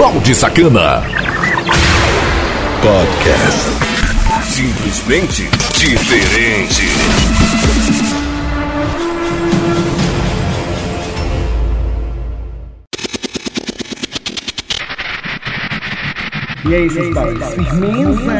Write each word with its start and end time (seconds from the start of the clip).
Balde 0.00 0.34
Sacana. 0.34 1.02
Podcast. 2.80 3.68
Simplesmente 4.44 5.46
diferente. 5.76 6.86
E 16.64 16.74
aí, 16.74 16.88
seus 16.88 17.14
pais? 17.14 17.54
Firmeza? 17.54 18.32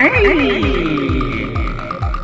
Ei! 0.00 1.52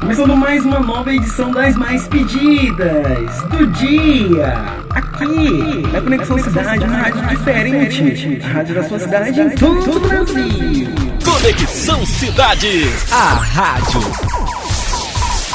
Começando 0.00 0.34
mais 0.38 0.64
uma 0.64 0.80
nova 0.80 1.12
edição 1.12 1.50
das 1.50 1.76
mais 1.76 2.08
pedidas 2.08 3.42
do 3.50 3.66
dia. 3.66 4.79
Aqui, 4.90 5.82
na 5.92 6.00
Conexão 6.00 6.38
Cidade, 6.38 6.84
uma 6.84 6.96
rádio 6.96 7.28
diferente. 7.28 8.38
A 8.42 8.48
rádio 8.48 8.74
da 8.74 8.82
sua 8.84 8.98
cidade 8.98 9.40
em 9.40 9.50
todo 9.50 9.96
o 9.96 10.00
Brasil. 10.00 10.88
Conexão 11.24 12.04
Cidade. 12.06 12.88
A 13.12 13.34
rádio 13.34 14.39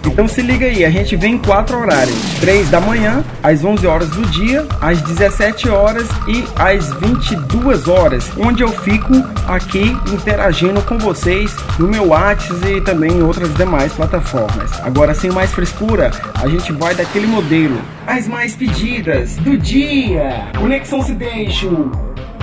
Então 0.06 0.26
se 0.26 0.40
liga 0.40 0.66
aí, 0.66 0.84
a 0.84 0.90
gente 0.90 1.14
vem 1.16 1.34
em 1.34 1.38
quatro 1.38 1.78
horários: 1.78 2.16
3 2.40 2.70
da 2.70 2.80
manhã, 2.80 3.22
às 3.42 3.64
11 3.64 3.86
horas 3.86 4.08
do 4.10 4.22
dia, 4.30 4.66
às 4.80 5.00
17 5.02 5.68
horas 5.68 6.08
e 6.26 6.44
às 6.56 6.92
22 6.94 7.88
horas, 7.88 8.30
onde 8.38 8.62
eu 8.62 8.68
fico 8.68 9.12
aqui 9.46 9.96
interagindo 10.12 10.80
com 10.82 10.98
vocês 10.98 11.54
no 11.78 11.86
meu 11.86 12.08
WhatsApp 12.08 12.66
e 12.66 12.80
também 12.80 13.12
em 13.12 13.22
outras 13.22 13.52
demais 13.54 13.92
plataformas. 13.92 14.72
Agora 14.80 15.14
sem 15.14 15.30
mais 15.30 15.52
frescura, 15.52 16.10
a 16.34 16.48
gente 16.48 16.72
vai 16.72 16.94
daquele 16.94 17.26
modelo. 17.26 17.80
As 18.06 18.26
mais 18.26 18.54
pedidas 18.54 19.36
do 19.36 19.56
dia. 19.58 20.48
Conexão 20.58 21.02
Cidade 21.02 21.18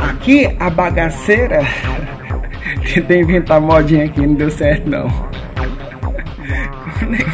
Aqui 0.09 0.55
a 0.59 0.69
bagaceira. 0.69 1.61
Tentei 2.93 3.21
inventar 3.21 3.59
modinha 3.59 4.05
aqui, 4.05 4.21
não 4.21 4.35
deu 4.35 4.51
certo 4.51 4.89
não. 4.89 5.07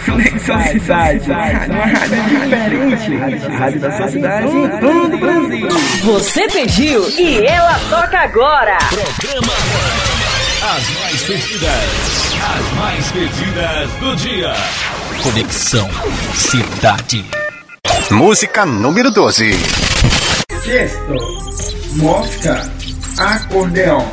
Conexão 0.06 0.62
Cidade, 0.64 1.32
uma 1.32 1.86
rádio 1.86 2.30
diferente, 2.30 3.46
a 3.46 3.58
rádio 3.58 3.80
da 3.80 3.92
sua 3.92 4.08
cidade 4.08 4.48
em 4.48 4.70
todo 4.80 5.16
o 5.16 5.18
Brasil. 5.18 5.68
Você 6.04 6.48
pediu 6.48 7.10
e 7.10 7.46
ela 7.46 7.80
toca 7.90 8.20
agora. 8.20 8.78
Programa 8.90 9.54
As 10.64 10.90
Mais 11.00 11.24
Pedidas, 11.24 12.34
as 12.42 12.74
mais 12.80 13.12
pedidas 13.12 13.90
do 14.00 14.16
dia. 14.16 14.54
Conexão 15.22 15.90
Cidade. 16.34 17.26
Música 18.10 18.66
número 18.66 19.12
12. 19.12 19.52
Gesto 20.66 21.41
mosca, 21.96 22.72
acordeão. 23.18 24.06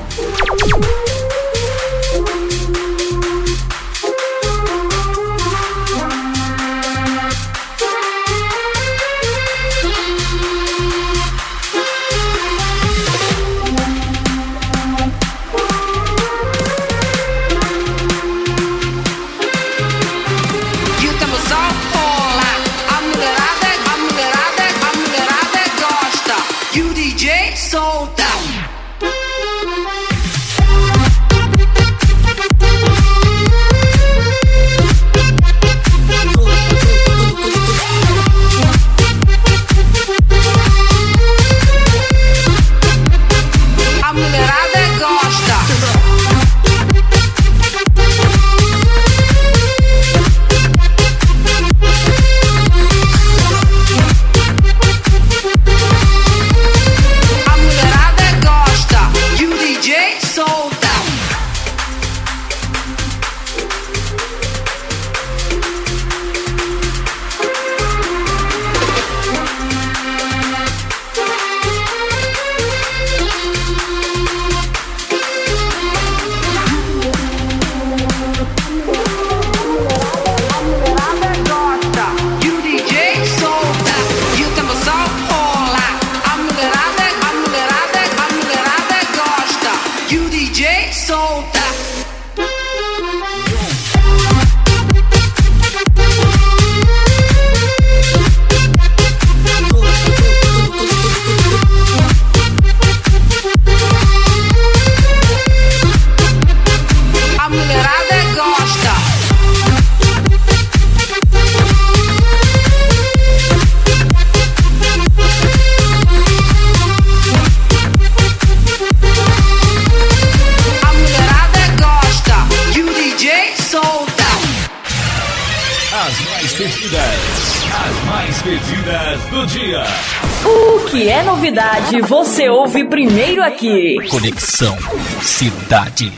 Aqui. 133.58 133.96
Conexão 134.08 134.78
Cidade. 135.20 136.12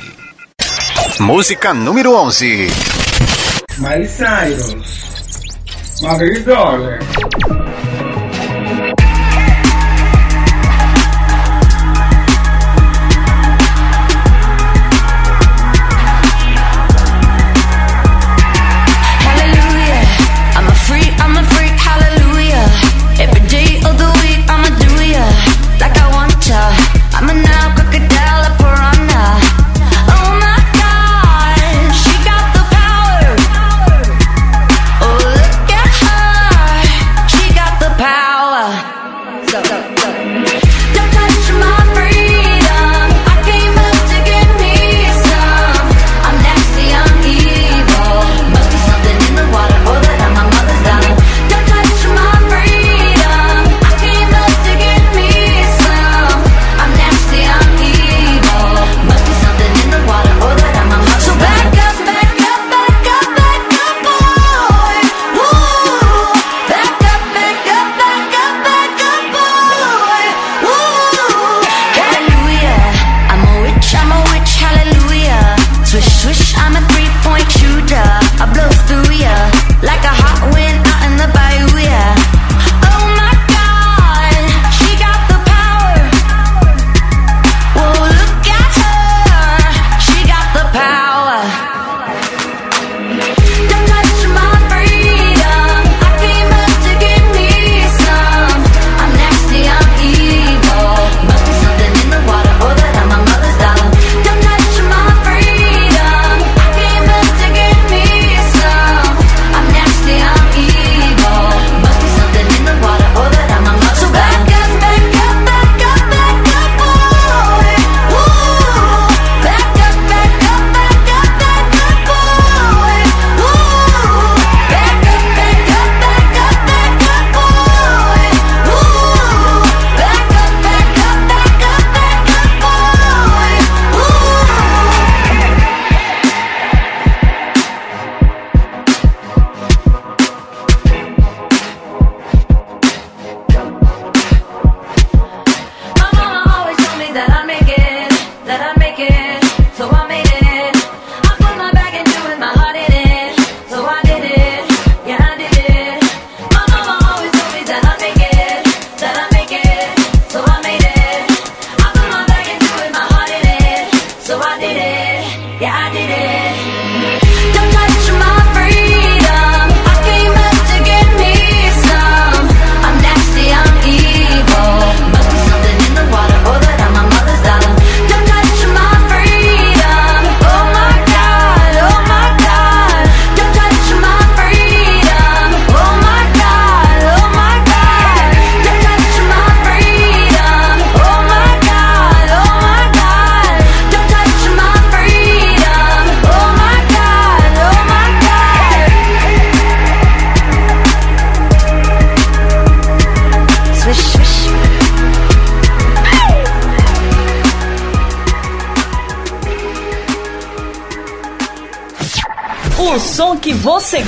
Música 1.18 1.72
número 1.72 2.14
11. 2.14 2.68
Miley 3.78 4.08
Cyrus. 4.08 6.02
Madrid 6.02 6.44
Dollar. 6.44 6.98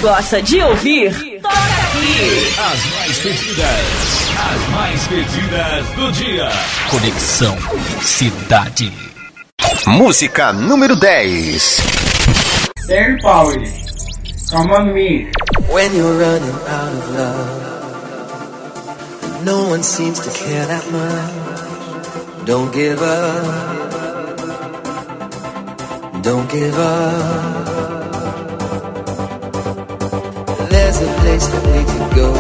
Gosta 0.03 0.43
de 0.43 0.61
ouvir, 0.61 1.41
toca 1.41 1.55
aqui. 1.55 2.53
As 2.59 2.85
mais 2.91 3.19
pedidas, 3.19 4.29
as 4.37 4.69
mais 4.71 5.07
pedidas 5.07 5.87
do 5.95 6.11
dia. 6.11 6.49
Conexão 6.91 7.57
Cidade. 8.03 8.93
Música 9.87 10.53
número 10.53 10.97
10. 10.97 11.83
Terry 12.89 13.17
Power, 13.23 13.55
Come 14.51 14.73
on 14.73 14.93
Me. 14.93 15.31
When 15.69 15.95
you're 15.95 16.19
running 16.19 16.59
out 16.67 16.93
of 16.93 17.11
love, 17.17 17.61
no 19.45 19.69
one 19.69 19.85
seems 19.85 20.19
to 20.19 20.31
care 20.31 20.67
that 20.67 20.85
much. 20.91 22.45
Don't 22.45 22.73
give 22.73 23.01
up. 23.01 23.93
Don't 26.23 26.51
give 26.51 26.77
up. 26.77 27.72
Place 31.23 31.47
that 31.47 31.65
we 31.73 31.81
could 31.91 32.09
go. 32.21 32.31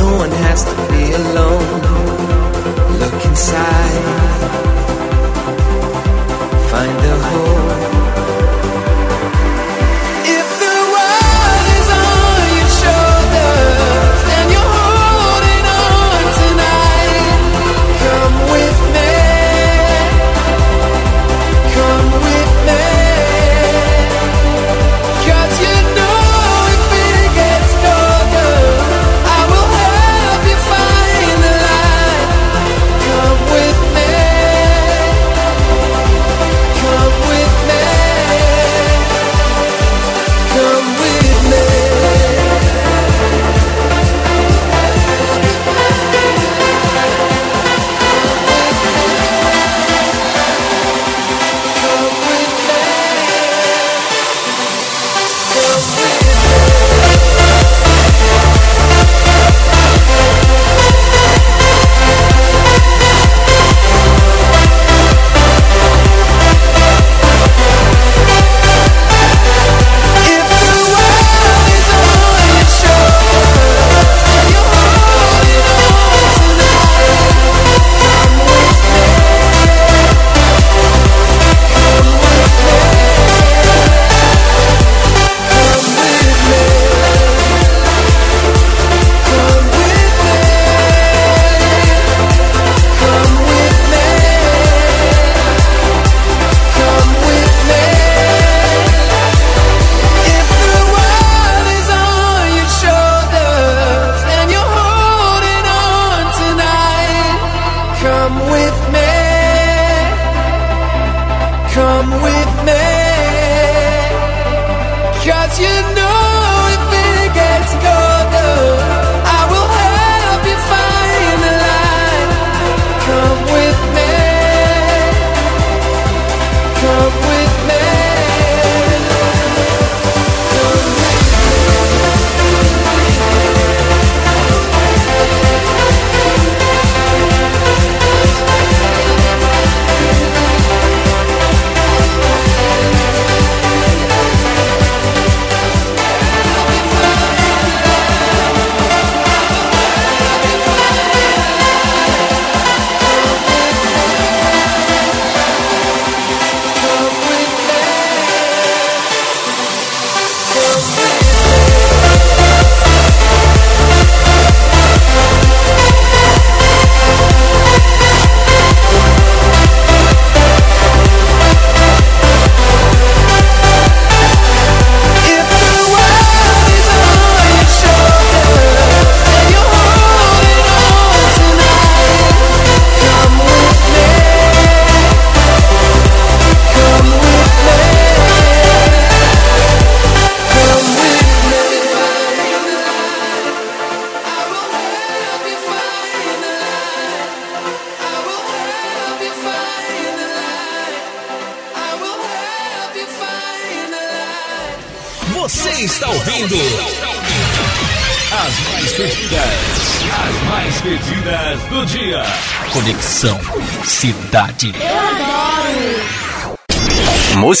No 0.00 0.08
one 0.22 0.32
has 0.46 0.60
to 0.68 0.74
be 0.92 1.04
alone. 1.20 1.80
Look 3.00 3.18
inside, 3.30 4.04
find 6.70 6.98
a 7.12 7.16
home. 7.28 8.01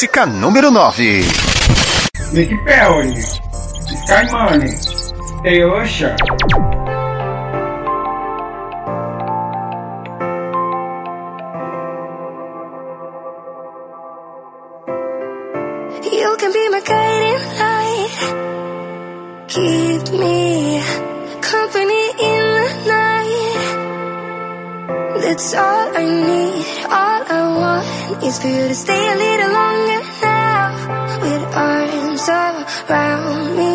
Música 0.02 0.26
número 0.26 0.68
9. 0.72 1.22
Nick 2.32 2.64
Perry, 2.64 3.22
Sky 3.22 4.26
Money, 4.32 4.74
The 5.44 5.62
Ocean. 5.62 6.16
You 16.02 16.36
can 16.36 16.52
be 16.52 16.68
my 16.68 16.80
guiding 16.80 17.44
light. 17.62 18.18
Keep 19.46 20.10
me 20.18 20.82
company 21.40 22.10
in 22.18 22.44
the 22.58 22.68
night. 22.88 23.54
That's 25.22 25.54
all 25.54 25.96
I 25.96 26.04
need. 26.26 26.66
All 26.90 27.22
I 27.28 27.40
want 27.56 27.86
is 28.24 28.36
for 28.40 28.48
you 28.48 28.66
to 28.66 28.74
stay 28.74 29.12
a 29.12 29.14
little 29.14 29.52
longer 29.52 29.71
around 32.28 33.56
me 33.56 33.71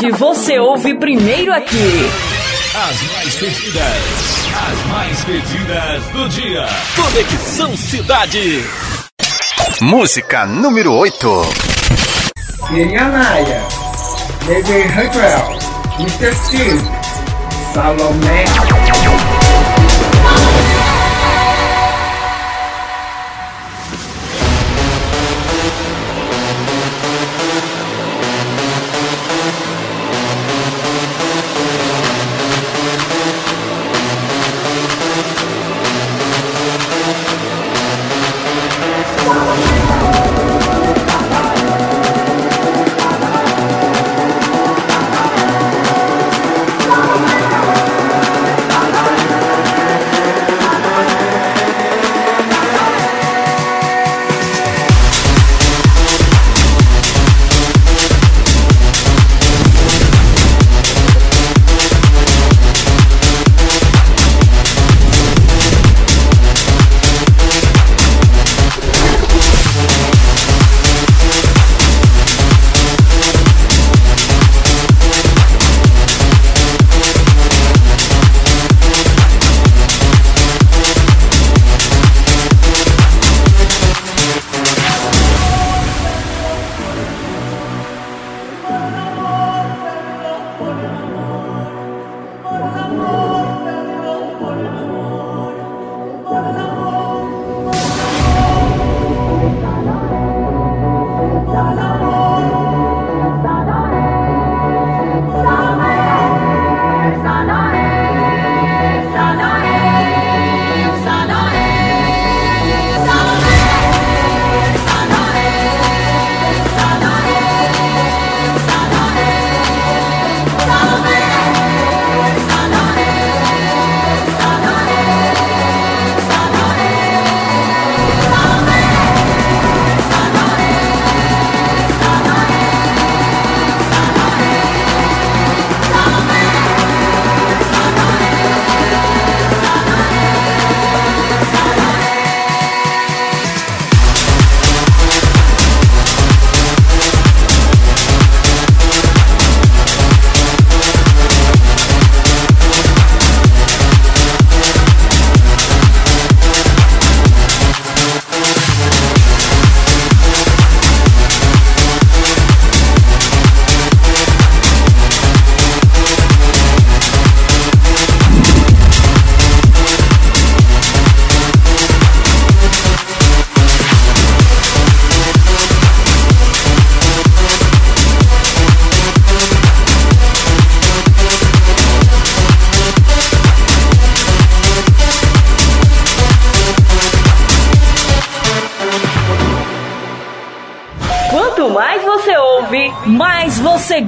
novidade, 0.00 0.10
você 0.12 0.58
ouve 0.58 0.94
primeiro 0.94 1.52
aqui. 1.52 2.10
As 2.74 3.02
mais 3.12 3.34
pedidas, 3.36 4.46
as 4.56 4.86
mais 4.86 5.24
pedidas 5.24 6.04
do 6.12 6.28
dia. 6.28 6.66
Conexão 6.96 7.76
Cidade. 7.76 8.64
Música 9.80 10.46
número 10.46 10.94
8. 10.94 11.42
Miriam 12.70 13.08
Naya, 13.08 13.62
David 14.46 14.88
Hutwell, 14.88 15.58
Mr. 15.98 16.34
Steve, 16.34 16.84
Salomé. 17.74 18.79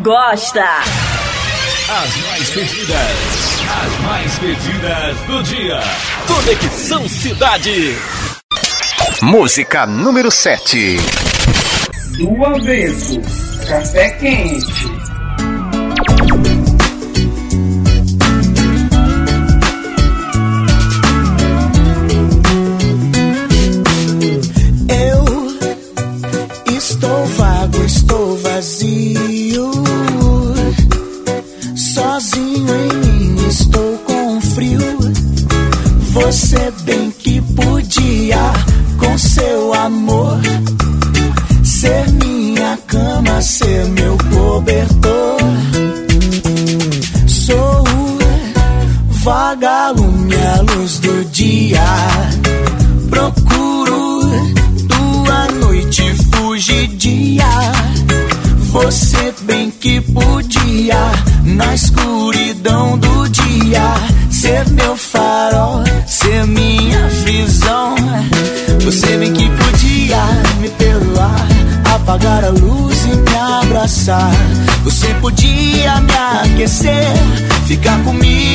Gosta. 0.03 0.65
As 1.89 2.17
mais 2.17 2.51
pedidas, 2.51 3.61
as 3.71 4.01
mais 4.01 4.39
pedidas 4.39 5.17
do 5.27 5.43
dia. 5.45 5.81
Conexão 6.27 7.09
Cidade. 7.09 7.97
Música 9.23 9.87
número 9.87 10.31
7. 10.31 10.97
Do 12.19 12.45
avesso, 12.45 13.21
café 13.69 14.11
quente. 14.19 14.92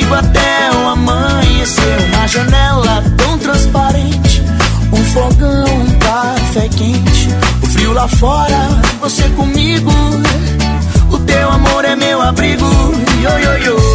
Comigo 0.07 0.15
até 0.15 0.71
o 0.73 0.87
amanhecer. 0.89 1.97
Uma 2.13 2.27
janela 2.27 3.03
tão 3.17 3.37
transparente, 3.37 4.41
um 4.91 5.03
fogão, 5.05 5.65
um 5.65 5.99
café 5.99 6.67
quente. 6.69 7.29
O 7.61 7.67
frio 7.67 7.93
lá 7.93 8.07
fora, 8.07 8.69
você 8.99 9.23
comigo. 9.29 9.91
O 11.11 11.19
teu 11.19 11.49
amor 11.49 11.85
é 11.85 11.95
meu 11.95 12.21
abrigo. 12.21 12.65
Yo, 13.21 13.37
yo, 13.39 13.57
yo. 13.65 13.86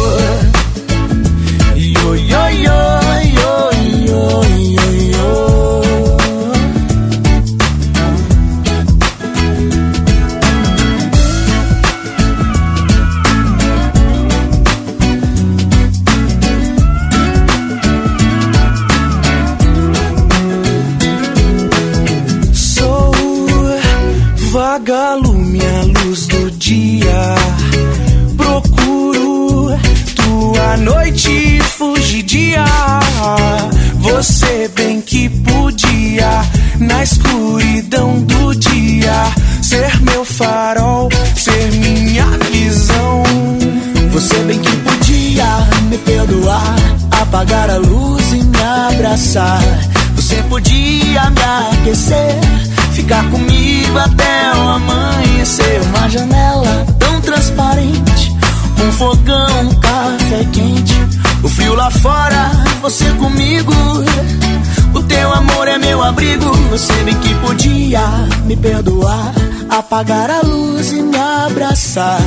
Você 66.73 66.91
que 67.21 67.35
podia 67.35 68.01
me 68.45 68.57
perdoar, 68.57 69.31
apagar 69.69 70.31
a 70.31 70.41
luz 70.41 70.91
e 70.91 71.03
me 71.03 71.15
abraçar. 71.15 72.19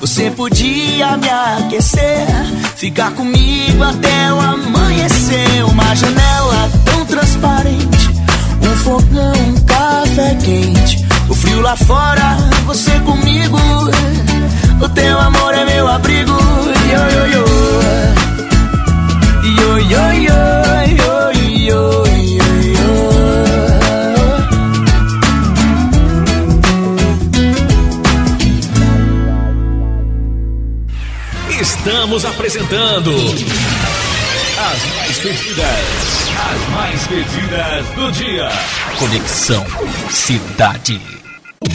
Você 0.00 0.30
podia 0.30 1.18
me 1.18 1.28
aquecer, 1.28 2.26
ficar 2.76 3.10
comigo 3.10 3.84
até 3.84 4.32
o 4.32 4.40
amanhecer. 4.40 5.66
Uma 5.66 5.94
janela 5.94 6.70
tão 6.86 7.04
transparente, 7.04 8.08
um 8.62 8.74
fogão, 8.76 9.34
um 9.34 9.60
café 9.66 10.34
quente. 10.36 11.06
O 11.28 11.34
frio 11.34 11.60
lá 11.60 11.76
fora, 11.76 12.38
você 12.64 12.98
comigo. 13.00 13.58
O 14.80 14.88
teu 14.88 15.20
amor 15.20 15.52
é 15.52 15.66
meu 15.66 15.86
abrigo. 15.86 16.32
Yo, 16.90 17.02
yo, 17.18 17.26
yo. 17.26 17.44
Yo, 19.60 19.78
yo, 19.78 20.12
yo, 20.14 20.40
yo, 20.96 21.32
yo, 21.68 21.99
Estamos 32.10 32.24
apresentando 32.24 33.14
as 34.58 34.84
mais 34.96 35.18
pedidas, 35.20 36.28
as 36.50 36.68
mais 36.74 37.06
pedidas 37.06 37.86
do 37.94 38.10
dia. 38.10 38.48
Conexão 38.98 39.64
Cidade. 40.10 41.00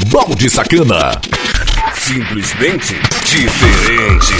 Balde 0.08 0.50
Sacana. 0.50 1.21
Simplesmente 1.93 2.95
diferente. 3.24 4.36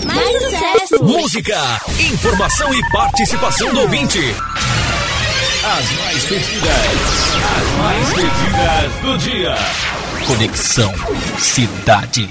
Mais 0.04 0.42
sucesso! 0.42 1.02
Música, 1.04 1.80
informação 1.98 2.72
e 2.74 2.82
participação 2.90 3.72
do 3.72 3.80
ouvinte. 3.80 4.20
As 5.64 5.90
mais 5.92 6.24
pedidas, 6.24 6.76
as 7.56 7.70
mais 7.78 8.12
pedidas 8.12 8.92
do 9.02 9.16
dia. 9.18 9.54
Conexão 10.26 10.92
Cidade. 11.36 12.28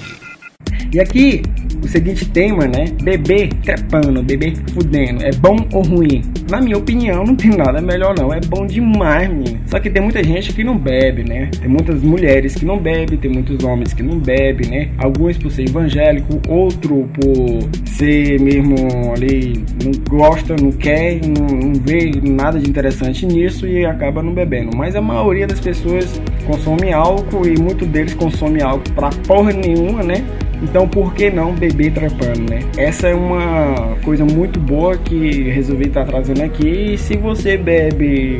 E 0.93 0.99
aqui, 0.99 1.41
o 1.83 1.87
seguinte 1.87 2.25
tema, 2.29 2.65
né? 2.65 2.85
Bebê 3.03 3.49
trepando, 3.63 4.23
bebê 4.23 4.53
fudendo. 4.73 5.23
É 5.25 5.31
bom 5.31 5.57
ou 5.73 5.83
ruim? 5.83 6.21
Na 6.51 6.59
minha 6.59 6.77
opinião, 6.77 7.23
não 7.23 7.33
tem 7.33 7.51
nada 7.51 7.79
melhor 7.79 8.13
não. 8.19 8.33
É 8.33 8.41
bom 8.41 8.65
demais, 8.65 9.29
menino. 9.29 9.57
Só 9.67 9.79
que 9.79 9.89
tem 9.89 10.03
muita 10.03 10.21
gente 10.21 10.51
que 10.51 10.65
não 10.65 10.77
bebe, 10.77 11.23
né? 11.23 11.49
Tem 11.57 11.69
muitas 11.69 12.01
mulheres 12.03 12.55
que 12.55 12.65
não 12.65 12.77
bebem, 12.77 13.17
tem 13.17 13.31
muitos 13.31 13.63
homens 13.63 13.93
que 13.93 14.03
não 14.03 14.19
bebem, 14.19 14.69
né? 14.69 14.89
Alguns 14.97 15.37
por 15.37 15.49
ser 15.49 15.69
evangélico, 15.69 16.41
outro 16.49 17.09
por 17.13 17.69
ser 17.85 18.37
mesmo 18.41 18.75
ali, 19.15 19.63
não 19.81 19.93
gosta, 20.09 20.53
não 20.61 20.73
quer, 20.73 21.21
não, 21.25 21.45
não 21.57 21.73
vê 21.75 22.11
nada 22.21 22.59
de 22.59 22.69
interessante 22.69 23.25
nisso 23.25 23.65
e 23.65 23.85
acaba 23.85 24.21
não 24.21 24.33
bebendo. 24.33 24.75
Mas 24.75 24.93
a 24.93 25.01
maioria 25.01 25.47
das 25.47 25.61
pessoas 25.61 26.21
consome 26.45 26.91
álcool 26.91 27.47
e 27.47 27.57
muitos 27.57 27.87
deles 27.87 28.13
consome 28.13 28.61
álcool 28.61 28.91
pra 28.93 29.09
porra 29.25 29.53
nenhuma, 29.53 30.03
né? 30.03 30.21
Então 30.61 30.87
por 30.87 31.13
que 31.13 31.29
não 31.29 31.53
beber 31.53 31.91
trepando, 31.91 32.51
né? 32.51 32.59
Essa 32.77 33.07
é 33.07 33.15
uma 33.15 33.95
coisa 34.03 34.23
muito 34.23 34.59
boa 34.59 34.97
que 34.97 35.49
resolvi 35.49 35.87
estar 35.87 36.05
trazendo 36.05 36.43
aqui. 36.43 36.93
E 36.93 36.97
se 36.97 37.17
você 37.17 37.57
bebe 37.57 38.39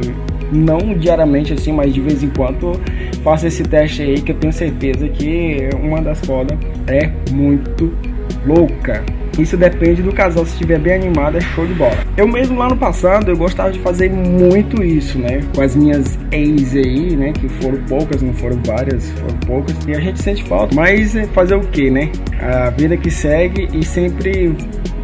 não 0.52 0.94
diariamente 0.94 1.54
assim, 1.54 1.72
mas 1.72 1.94
de 1.94 2.02
vez 2.02 2.22
em 2.22 2.30
quando, 2.30 2.80
faça 3.24 3.48
esse 3.48 3.64
teste 3.64 4.02
aí 4.02 4.22
que 4.22 4.32
eu 4.32 4.36
tenho 4.36 4.54
certeza 4.54 5.08
que 5.08 5.70
uma 5.82 6.02
das 6.02 6.20
fodas 6.22 6.58
é 6.88 7.10
muito 7.32 7.94
louca. 8.46 9.04
Isso 9.39 9.56
depende 9.56 10.02
do 10.02 10.12
casal, 10.12 10.46
se 10.46 10.54
estiver 10.54 10.80
bem 10.80 10.94
animado, 10.94 11.38
é 11.38 11.41
show 11.41 11.65
de 11.65 11.74
bola. 11.74 11.98
Eu 12.17 12.28
mesmo 12.28 12.58
lá 12.58 12.67
no 12.67 12.78
passado, 12.78 13.32
eu 13.32 13.38
gostava 13.38 13.72
de 13.72 13.80
fazer 13.80 14.12
muito 14.12 14.84
isso, 14.84 15.17
né? 15.17 15.41
Com 15.56 15.62
as 15.62 15.76
minhas 15.76 16.17
ex 16.32 16.76
aí, 16.76 17.15
né? 17.15 17.32
Que 17.34 17.48
foram 17.62 17.78
poucas, 17.84 18.22
não 18.22 18.34
foram 18.34 18.60
várias, 18.65 19.10
foram 19.12 19.38
poucas. 19.48 19.76
E 19.88 19.91
a 19.91 20.00
gente 20.00 20.22
sente 20.22 20.44
falta. 20.44 20.76
Mas 20.76 21.15
é 21.15 21.26
fazer 21.28 21.56
o 21.56 21.62
que, 21.62 21.89
né? 21.89 22.12
A 22.39 22.70
vida 22.72 22.98
que 22.98 23.10
segue 23.10 23.67
e 23.74 23.84
sempre 23.84 24.56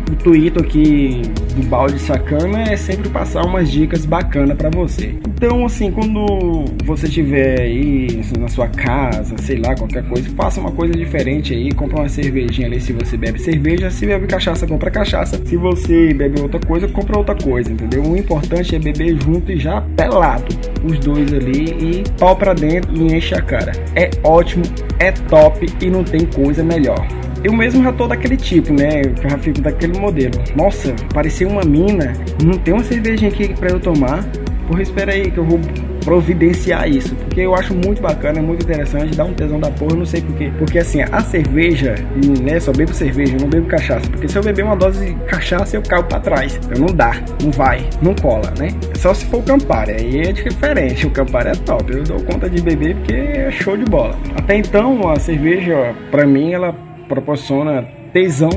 o 0.08 0.14
intuito 0.14 0.62
aqui 0.62 1.22
do 1.56 1.64
balde 1.68 2.00
sacana 2.00 2.64
é 2.64 2.76
sempre 2.76 3.10
passar 3.10 3.46
umas 3.46 3.70
dicas 3.70 4.06
bacanas 4.06 4.58
para 4.58 4.70
você. 4.70 5.16
Então, 5.28 5.66
assim, 5.66 5.92
quando 5.92 6.66
você 6.86 7.08
estiver 7.08 7.62
aí 7.62 8.22
na 8.40 8.48
sua 8.48 8.68
casa, 8.68 9.36
sei 9.38 9.58
lá, 9.58 9.76
qualquer 9.76 10.04
coisa, 10.08 10.30
faça 10.36 10.60
uma 10.60 10.72
coisa 10.72 10.94
diferente 10.94 11.54
aí, 11.54 11.72
compra 11.72 12.00
uma 12.00 12.10
cervejinha 12.10 12.68
ali 12.68 12.80
se 12.80 12.94
você 12.94 13.18
bebe 13.18 13.40
cerveja, 13.40 13.90
se 13.92 14.06
bebe 14.06 14.28
cachaça, 14.28 14.66
compra 14.66 14.90
cachaça. 14.90 15.40
Se 15.46 15.58
você 15.58 16.14
bebe 16.14 16.42
outra 16.42 16.60
coisa, 16.60 16.88
compra 16.88 17.18
outra 17.18 17.36
coisa, 17.36 17.72
entendeu? 17.72 18.04
O 18.04 18.18
importante 18.18 18.76
é 18.76 18.80
beber 18.80 19.18
junto 19.22 19.52
e 19.52 19.60
já 19.60 19.82
pelado, 19.96 20.56
os 20.84 20.98
dois 21.00 21.32
ali 21.34 21.66
e 21.80 22.04
pau 22.20 22.36
pra 22.36 22.54
dentro 22.54 22.96
e 22.96 23.16
enche 23.16 23.36
a 23.36 23.42
cara. 23.42 23.72
É 23.96 24.10
ótimo, 24.24 24.64
é 25.00 25.12
top 25.12 25.68
e 25.82 25.90
não 25.90 26.04
tem 26.04 26.26
coisa 26.26 26.64
melhor. 26.64 27.06
Eu 27.48 27.54
mesmo 27.54 27.82
já 27.82 27.94
tô 27.94 28.08
daquele 28.08 28.36
tipo, 28.36 28.74
né? 28.74 29.04
Eu 29.06 29.30
já 29.30 29.38
fico 29.38 29.62
daquele 29.62 29.98
modelo. 29.98 30.34
Nossa, 30.54 30.94
parecia 31.14 31.48
uma 31.48 31.62
mina. 31.62 32.12
Não 32.44 32.58
tem 32.58 32.74
uma 32.74 32.84
cervejinha 32.84 33.32
aqui 33.32 33.54
pra 33.54 33.70
eu 33.70 33.80
tomar. 33.80 34.22
Porra, 34.68 34.82
espera 34.82 35.14
aí 35.14 35.32
que 35.32 35.38
eu 35.38 35.46
vou 35.46 35.58
providenciar 36.04 36.90
isso. 36.90 37.16
Porque 37.16 37.40
eu 37.40 37.56
acho 37.56 37.74
muito 37.74 38.02
bacana, 38.02 38.42
muito 38.42 38.66
interessante, 38.66 39.16
dá 39.16 39.24
um 39.24 39.34
tesão 39.34 39.62
da 39.62 39.72
porra, 39.72 39.96
não 39.96 40.06
sei 40.06 40.20
porquê. 40.20 40.52
Porque 40.60 40.80
assim, 40.80 41.02
a 41.04 41.22
cerveja, 41.22 41.96
né? 42.44 42.60
Só 42.60 42.74
bebo 42.74 42.94
cerveja, 42.94 43.38
não 43.40 43.48
bebo 43.48 43.66
cachaça. 43.68 44.10
Porque 44.10 44.28
se 44.28 44.38
eu 44.38 44.44
beber 44.44 44.66
uma 44.66 44.76
dose 44.76 45.06
de 45.06 45.14
cachaça, 45.24 45.78
eu 45.78 45.82
caio 45.82 46.04
pra 46.04 46.20
trás. 46.20 46.60
Eu 46.70 46.82
não 46.82 46.88
dá, 46.88 47.14
não 47.42 47.52
vai, 47.52 47.80
não 48.02 48.14
cola, 48.14 48.54
né? 48.60 48.72
Só 48.98 49.14
se 49.14 49.26
for 49.28 49.42
Campari, 49.42 49.94
aí 49.94 50.20
é 50.20 50.34
diferente. 50.34 51.08
O 51.08 51.12
Campari 51.12 51.48
é 51.48 51.56
top. 51.56 51.94
Eu 51.94 52.04
dou 52.04 52.20
conta 52.24 52.50
de 52.50 52.62
beber 52.62 52.98
porque 52.98 53.14
é 53.14 53.52
show 53.52 53.78
de 53.78 53.86
bola. 53.86 54.20
Até 54.36 54.58
então, 54.58 55.10
a 55.10 55.18
cerveja, 55.18 55.96
pra 56.12 56.26
mim, 56.26 56.52
ela 56.52 56.76
proporciona 57.08 57.84
tesão, 58.14 58.50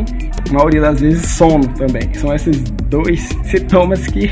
a 0.48 0.52
maioria 0.52 0.80
das 0.80 1.00
vezes 1.00 1.26
sono 1.30 1.66
também. 1.74 2.12
São 2.14 2.34
esses 2.34 2.60
dois 2.88 3.28
sintomas 3.44 4.06
que 4.06 4.28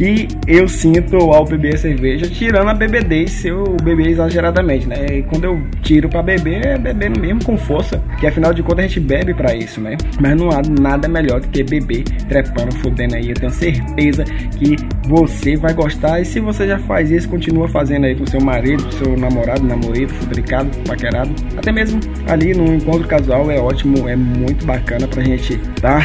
que 0.00 0.26
eu 0.46 0.66
sinto 0.66 1.14
ao 1.16 1.44
beber 1.44 1.76
cerveja, 1.76 2.24
tirando 2.26 2.70
a 2.70 2.72
bebedez 2.72 3.32
se 3.32 3.48
eu 3.48 3.64
beber 3.84 4.06
exageradamente, 4.06 4.88
né? 4.88 4.96
E 5.12 5.22
quando 5.24 5.44
eu 5.44 5.62
tiro 5.82 6.08
para 6.08 6.22
beber, 6.22 6.66
é 6.66 6.78
bebendo 6.78 7.20
mesmo 7.20 7.44
com 7.44 7.58
força, 7.58 8.02
que 8.18 8.26
afinal 8.26 8.54
de 8.54 8.62
contas 8.62 8.86
a 8.86 8.88
gente 8.88 8.98
bebe 8.98 9.34
para 9.34 9.54
isso, 9.54 9.78
né? 9.78 9.98
Mas 10.18 10.40
não 10.40 10.48
há 10.48 10.62
nada 10.80 11.06
melhor 11.06 11.42
do 11.42 11.48
que 11.48 11.62
beber 11.62 12.04
trepando, 12.26 12.74
fudendo 12.76 13.14
aí. 13.14 13.28
Eu 13.28 13.34
tenho 13.34 13.52
certeza 13.52 14.24
que 14.24 14.74
você 15.06 15.54
vai 15.54 15.74
gostar 15.74 16.18
e 16.18 16.24
se 16.24 16.40
você 16.40 16.66
já 16.66 16.78
faz 16.78 17.10
isso, 17.10 17.28
continua 17.28 17.68
fazendo 17.68 18.06
aí 18.06 18.14
com 18.14 18.24
seu 18.24 18.40
marido, 18.40 18.90
seu 18.94 19.14
namorado, 19.18 19.62
namorado, 19.62 20.08
fudricado, 20.08 20.70
paquerado, 20.88 21.30
até 21.58 21.70
mesmo 21.70 22.00
ali 22.26 22.54
no 22.54 22.72
encontro 22.72 23.06
casual 23.06 23.50
é 23.50 23.60
ótimo, 23.60 24.08
é 24.08 24.16
muito 24.16 24.64
bacana 24.64 25.06
pra 25.06 25.22
gente 25.22 25.58
tá 25.78 26.00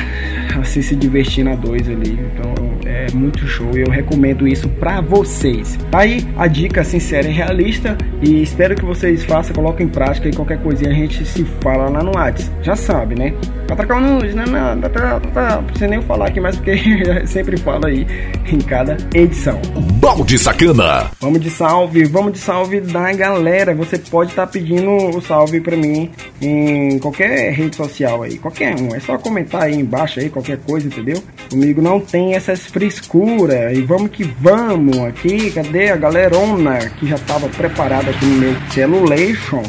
assim 0.59 0.81
se 0.81 0.97
divertindo 0.97 1.51
a 1.51 1.55
dois 1.55 1.87
ali. 1.87 2.19
Então 2.33 2.53
é 2.85 3.07
muito 3.13 3.47
show 3.47 3.69
e 3.73 3.84
eu 3.85 3.91
recomendo 3.91 4.47
isso 4.47 4.67
pra 4.67 5.01
vocês. 5.01 5.77
Tá 5.91 5.99
aí 5.99 6.25
a 6.37 6.47
dica 6.47 6.83
sincera 6.83 7.27
e 7.27 7.31
realista 7.31 7.97
e 8.21 8.41
espero 8.41 8.75
que 8.75 8.85
vocês 8.85 9.23
façam, 9.23 9.55
coloquem 9.55 9.85
em 9.85 9.89
prática 9.89 10.27
e 10.27 10.33
qualquer 10.33 10.61
coisinha 10.61 10.91
a 10.91 10.93
gente 10.93 11.25
se 11.25 11.43
fala 11.61 11.89
lá 11.89 12.03
no 12.03 12.15
WhatsApp. 12.15 12.51
Já 12.61 12.75
sabe, 12.75 13.17
né? 13.17 13.33
Pra 13.67 13.75
trocar 13.75 13.97
um 13.97 14.15
nudes, 14.15 14.35
né? 14.35 14.45
Não, 14.45 14.75
não, 14.75 14.89
não, 14.89 15.55
não 15.55 15.63
precisa 15.63 15.87
nem 15.87 16.01
falar 16.01 16.27
aqui 16.27 16.39
mais 16.39 16.55
porque 16.55 16.77
sempre 17.25 17.57
falo 17.57 17.87
aí 17.87 18.05
em 18.51 18.59
cada 18.59 18.97
edição. 19.13 19.59
Balde 19.95 20.37
Sacana. 20.37 21.11
Vamos 21.19 21.39
de 21.41 21.49
salve, 21.49 22.03
vamos 22.05 22.33
de 22.33 22.39
salve 22.39 22.81
da 22.81 23.11
galera. 23.13 23.73
Você 23.73 23.97
pode 23.97 24.31
estar 24.31 24.45
tá 24.45 24.51
pedindo 24.51 24.89
o 24.89 25.21
salve 25.21 25.59
pra 25.59 25.75
mim 25.75 26.11
em 26.41 26.99
qualquer 26.99 27.51
rede 27.53 27.75
social 27.75 28.23
aí, 28.23 28.37
qualquer 28.37 28.75
um. 28.79 28.93
É 28.95 28.99
só 28.99 29.17
comentar 29.17 29.63
aí 29.63 29.75
embaixo 29.75 30.19
aí, 30.19 30.29
qualquer 30.29 30.57
coisa, 30.57 30.87
entendeu? 30.87 31.21
Comigo 31.49 31.81
não 31.81 31.99
tem 31.99 32.35
essas 32.35 32.61
frescuras. 32.61 33.74
E 33.75 33.81
vamos 33.81 34.09
que 34.11 34.23
vamos 34.39 34.97
aqui. 34.99 35.51
Cadê 35.51 35.89
a 35.89 35.97
galerona 35.97 36.79
que 36.97 37.05
já 37.05 37.17
tava 37.17 37.49
preparada 37.49 38.09
aqui 38.09 38.25
no 38.25 38.39
meu 38.39 38.55
celulation? 38.71 39.63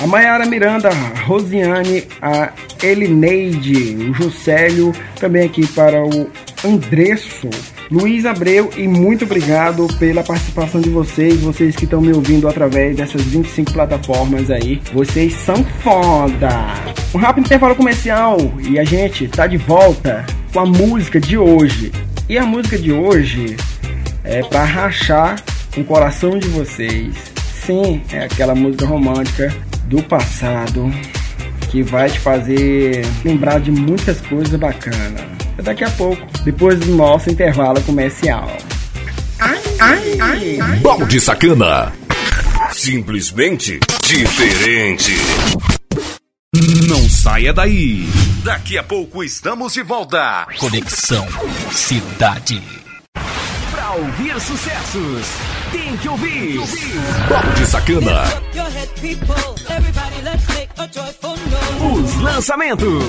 A 0.00 0.06
Mayara 0.06 0.46
Miranda, 0.46 0.88
a 0.88 1.24
Rosiane, 1.24 2.04
a 2.22 2.52
Elineide, 2.82 3.96
o 3.96 4.14
Juscelio, 4.14 4.92
também 5.16 5.44
aqui 5.44 5.66
para 5.66 6.02
o 6.02 6.30
Andresso, 6.64 7.50
Luiz 7.90 8.24
Abreu 8.24 8.70
e 8.78 8.88
muito 8.88 9.26
obrigado 9.26 9.86
pela 9.98 10.22
participação 10.22 10.80
de 10.80 10.88
vocês, 10.88 11.40
vocês 11.40 11.76
que 11.76 11.84
estão 11.84 12.00
me 12.00 12.14
ouvindo 12.14 12.48
através 12.48 12.96
dessas 12.96 13.20
25 13.20 13.74
plataformas 13.74 14.50
aí. 14.50 14.80
Vocês 14.90 15.34
são 15.34 15.62
foda! 15.82 16.48
Um 17.14 17.18
rápido 17.18 17.44
intervalo 17.44 17.74
comercial 17.74 18.38
e 18.66 18.78
a 18.78 18.84
gente 18.84 19.28
tá 19.28 19.46
de 19.46 19.58
volta 19.58 20.24
com 20.50 20.60
a 20.60 20.66
música 20.66 21.20
de 21.20 21.36
hoje. 21.36 21.92
E 22.30 22.38
a 22.38 22.46
música 22.46 22.78
de 22.78 22.92
hoje 22.92 23.56
é 24.22 24.40
para 24.40 24.62
rachar 24.62 25.42
o 25.76 25.82
coração 25.82 26.38
de 26.38 26.46
vocês. 26.46 27.12
Sim, 27.66 28.00
é 28.12 28.22
aquela 28.22 28.54
música 28.54 28.86
romântica 28.86 29.52
do 29.86 30.00
passado 30.00 30.88
que 31.72 31.82
vai 31.82 32.08
te 32.08 32.20
fazer 32.20 33.04
lembrar 33.24 33.58
de 33.58 33.72
muitas 33.72 34.20
coisas 34.20 34.54
bacanas. 34.54 35.22
É 35.58 35.62
daqui 35.62 35.82
a 35.82 35.90
pouco, 35.90 36.24
depois 36.44 36.78
do 36.78 36.94
nosso 36.94 37.28
intervalo 37.28 37.82
comercial. 37.82 38.48
Ai, 39.40 39.58
ai, 39.80 40.16
ai, 40.20 40.60
ai. 40.60 40.78
Balde 40.78 41.20
Sacana. 41.20 41.92
Simplesmente 42.70 43.80
diferente. 44.06 45.16
Saia 47.22 47.52
daí. 47.52 48.08
Daqui 48.42 48.78
a 48.78 48.82
pouco 48.82 49.22
estamos 49.22 49.74
de 49.74 49.82
volta. 49.82 50.46
Conexão 50.58 51.26
Cidade. 51.70 52.62
Pra 53.70 53.90
ouvir 53.92 54.40
sucessos 54.40 55.26
tem 55.70 55.98
que 55.98 56.08
ouvir. 56.08 56.58
Balde 57.28 57.66
Sacana. 57.66 58.22
Os 61.92 62.16
lançamentos. 62.22 63.04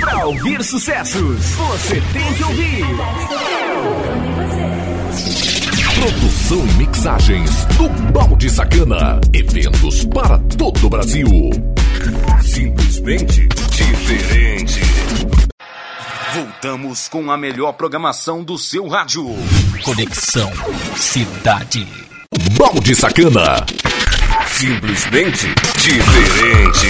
Pra 0.00 0.26
ouvir 0.26 0.64
sucessos, 0.64 1.44
você 1.44 2.02
tem 2.12 2.34
que 2.34 2.42
ouvir. 2.42 2.84
Produção 6.50 6.66
e 6.66 6.72
mixagens 6.72 7.64
do 7.76 7.88
Balde 8.12 8.50
Sacana. 8.50 9.20
Eventos 9.32 10.04
para 10.06 10.36
todo 10.58 10.84
o 10.84 10.90
Brasil. 10.90 11.28
Simplesmente 12.42 13.46
diferente. 13.70 14.80
Voltamos 16.34 17.08
com 17.08 17.30
a 17.30 17.36
melhor 17.36 17.74
programação 17.74 18.42
do 18.42 18.58
seu 18.58 18.88
rádio. 18.88 19.26
Conexão 19.84 20.50
Cidade. 20.96 21.86
Balde 22.58 22.96
Sacana. 22.96 23.64
Simplesmente 24.60 25.46
diferente. 25.78 26.86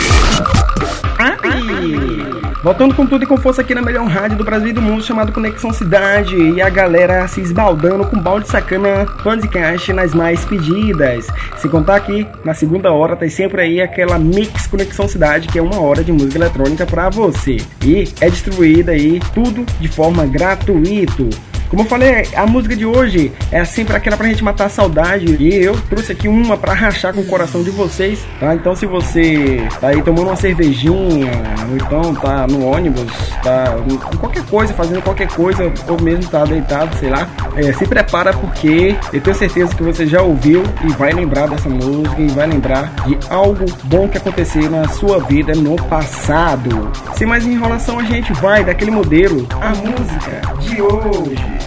Voltando 2.64 2.96
com 2.96 3.06
tudo 3.06 3.22
e 3.22 3.26
com 3.28 3.36
força 3.36 3.60
aqui 3.60 3.76
na 3.76 3.80
melhor 3.80 4.08
rádio 4.08 4.36
do 4.36 4.42
Brasil 4.42 4.70
e 4.70 4.72
do 4.72 4.82
mundo, 4.82 5.04
chamado 5.04 5.30
Conexão 5.30 5.72
Cidade. 5.72 6.34
E 6.36 6.60
a 6.60 6.68
galera 6.68 7.28
se 7.28 7.40
esbaldando 7.40 8.04
com 8.08 8.18
balde 8.18 8.48
sacana 8.48 9.06
podcast 9.22 9.92
nas 9.92 10.12
mais 10.12 10.44
pedidas. 10.44 11.28
Se 11.58 11.68
contar 11.68 11.94
aqui, 11.94 12.26
na 12.44 12.54
segunda 12.54 12.90
hora, 12.90 13.14
tem 13.14 13.30
sempre 13.30 13.62
aí 13.62 13.80
aquela 13.80 14.18
Mix 14.18 14.66
Conexão 14.66 15.06
Cidade, 15.06 15.46
que 15.46 15.56
é 15.56 15.62
uma 15.62 15.80
hora 15.80 16.02
de 16.02 16.10
música 16.10 16.38
eletrônica 16.38 16.84
para 16.86 17.08
você. 17.08 17.58
E 17.84 18.08
é 18.20 18.28
distribuída 18.28 18.90
aí 18.90 19.20
tudo 19.32 19.64
de 19.78 19.86
forma 19.86 20.26
gratuita. 20.26 21.49
Como 21.70 21.82
eu 21.82 21.86
falei, 21.86 22.26
a 22.34 22.46
música 22.48 22.74
de 22.74 22.84
hoje 22.84 23.32
é 23.52 23.64
sempre 23.64 23.94
aquela 23.94 24.16
pra 24.16 24.26
gente 24.26 24.42
matar 24.42 24.66
a 24.66 24.68
saudade. 24.68 25.36
E 25.38 25.54
eu 25.54 25.80
trouxe 25.82 26.10
aqui 26.10 26.26
uma 26.26 26.56
pra 26.56 26.74
rachar 26.74 27.14
com 27.14 27.20
o 27.20 27.26
coração 27.26 27.62
de 27.62 27.70
vocês, 27.70 28.26
tá? 28.40 28.56
Então 28.56 28.74
se 28.74 28.86
você 28.86 29.62
tá 29.80 29.88
aí 29.88 30.02
tomando 30.02 30.26
uma 30.26 30.36
cervejinha, 30.36 31.30
ou 31.68 31.76
então 31.76 32.12
tá 32.16 32.44
no 32.48 32.66
ônibus, 32.66 33.06
tá 33.40 33.76
em 33.88 34.16
qualquer 34.16 34.44
coisa, 34.46 34.74
fazendo 34.74 35.00
qualquer 35.00 35.28
coisa, 35.28 35.72
ou 35.88 36.02
mesmo 36.02 36.28
tá 36.28 36.44
deitado, 36.44 36.96
sei 36.96 37.08
lá, 37.08 37.28
é, 37.54 37.72
se 37.72 37.86
prepara 37.86 38.32
porque 38.32 38.96
eu 39.12 39.20
tenho 39.20 39.36
certeza 39.36 39.72
que 39.72 39.82
você 39.84 40.06
já 40.06 40.22
ouviu 40.22 40.64
e 40.82 40.88
vai 40.94 41.12
lembrar 41.12 41.46
dessa 41.46 41.68
música 41.68 42.20
e 42.20 42.26
vai 42.28 42.48
lembrar 42.48 42.92
de 43.06 43.16
algo 43.28 43.64
bom 43.84 44.08
que 44.08 44.18
aconteceu 44.18 44.68
na 44.68 44.88
sua 44.88 45.20
vida 45.20 45.54
no 45.54 45.76
passado. 45.76 46.90
Sem 47.16 47.28
mais 47.28 47.46
enrolação, 47.46 48.00
a 48.00 48.02
gente 48.02 48.32
vai 48.32 48.64
daquele 48.64 48.90
modelo, 48.90 49.46
a 49.60 49.68
música 49.68 50.40
de 50.60 50.82
hoje. 50.82 51.59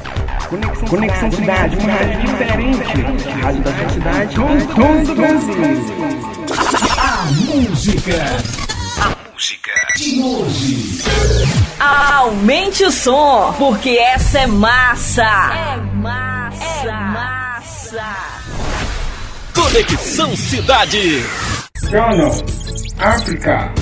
Conexão, 0.53 0.87
Conexão 0.87 1.31
Cidade, 1.31 1.77
uma 1.77 1.91
rádio 1.93 2.21
diferente. 2.21 3.31
A 3.31 3.43
rádio 3.43 3.63
da 3.63 3.71
sua 3.73 3.89
cidade, 3.89 4.35
em 4.35 4.67
todo 4.67 5.11
o 5.11 5.15
Brasil. 5.15 5.55
A 6.99 7.25
música. 7.25 8.25
A 9.01 9.31
música 9.31 9.71
de 9.97 10.21
hoje. 10.21 11.01
Aumente 11.79 12.85
o 12.85 12.91
som, 12.91 13.55
porque 13.57 13.97
essa 13.97 14.41
é 14.41 14.47
massa. 14.47 15.23
É 15.23 15.77
massa. 15.95 16.63
É 16.63 16.91
massa. 16.91 18.15
Conexão 19.55 20.35
Cidade. 20.37 21.25
Ghana, 21.89 22.29
África. 22.99 23.73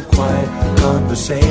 Quiet 0.00 0.78
conversation. 0.78 1.42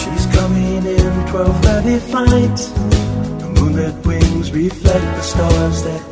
She's 0.00 0.26
coming 0.36 0.86
in 0.86 1.12
12:30 1.32 1.98
flight. 2.10 2.58
The 3.40 3.48
moonlit 3.56 3.96
wings 4.06 4.52
reflect 4.52 5.06
the 5.16 5.22
stars 5.22 5.82
that 5.84 6.11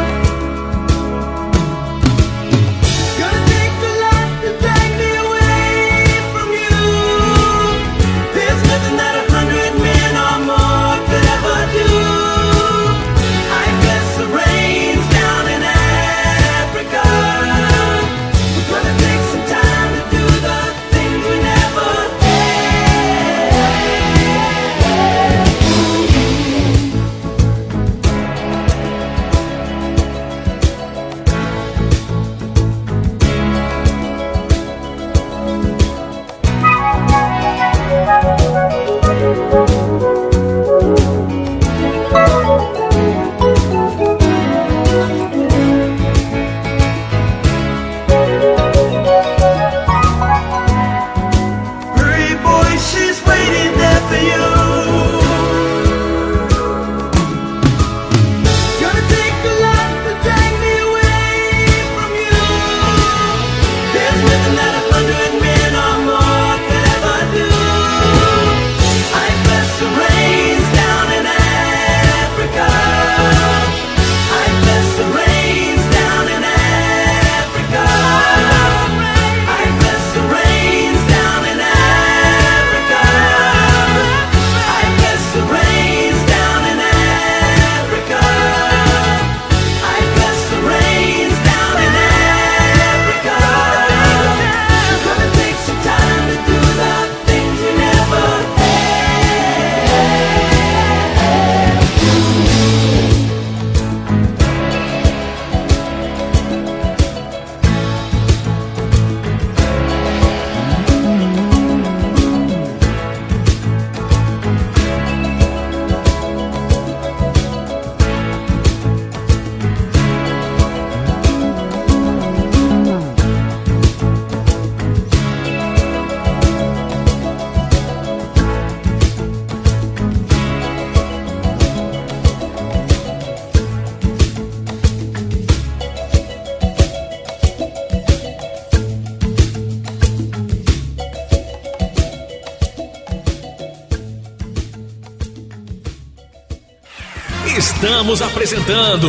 Estamos 148.01 148.19
apresentando 148.23 149.07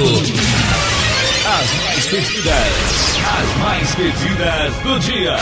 as 1.47 1.73
mais 1.83 2.07
pedidas, 2.09 3.17
as 3.27 3.57
mais 3.57 3.95
pedidas 3.95 4.75
do 4.83 4.99
dia. 4.99 5.37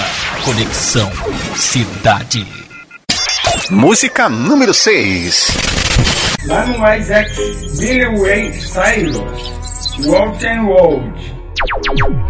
Conexão 0.44 1.10
Cidade. 1.56 2.46
Música 3.68 4.28
número 4.28 4.72
6. 4.72 5.48
Lá 6.46 6.64
no 6.64 6.78
Mais 6.78 7.10
X, 7.10 7.78
Billy 7.80 8.20
Way 8.20 8.52
Cyrus, 8.52 10.06
World 10.06 10.46
and 10.46 10.62
World. 10.68 12.29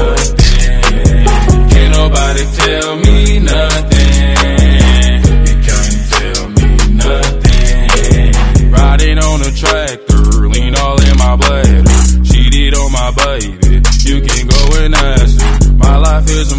Nothing. 0.00 1.24
Can't 1.70 1.92
nobody 2.00 2.44
tell 2.60 2.96
me 2.96 3.38
nothing. 3.40 5.18
You 5.48 5.56
can't 5.68 5.98
tell 6.14 6.42
me 6.58 6.68
nothing. 7.04 8.70
Riding 8.70 9.18
on 9.18 9.38
a 9.42 9.52
tractor, 9.62 10.48
lean 10.48 10.74
all 10.76 11.00
in 11.00 11.16
my 11.18 11.36
bladder. 11.36 11.84
Cheated 12.24 12.74
on 12.74 12.92
my 12.92 13.10
baby, 13.24 13.82
you 14.08 14.20
can 14.20 14.46
go 14.46 14.62
and 14.82 14.94
ask 14.94 15.40
her. 15.40 15.72
My 15.74 15.96
life 15.96 16.28
is 16.28 16.52
a 16.52 16.56